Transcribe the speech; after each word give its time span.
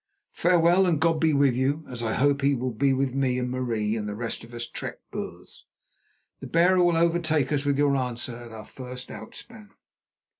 Farewell 0.33 0.87
and 0.87 0.99
God 0.99 1.19
be 1.19 1.31
with 1.31 1.55
you, 1.55 1.85
as 1.87 2.01
I 2.01 2.13
hope 2.13 2.41
He 2.41 2.55
will 2.55 2.71
be 2.73 2.91
with 2.91 3.13
me 3.13 3.37
and 3.37 3.51
Marie 3.51 3.95
and 3.95 4.09
the 4.09 4.15
rest 4.15 4.43
of 4.43 4.51
us 4.51 4.65
trek 4.67 4.97
Boers. 5.11 5.63
The 6.39 6.47
bearer 6.47 6.83
will 6.83 6.97
overtake 6.97 7.51
us 7.51 7.65
with 7.65 7.77
your 7.77 7.95
answer 7.95 8.35
at 8.35 8.51
our 8.51 8.65
first 8.65 9.11
outspan. 9.11 9.69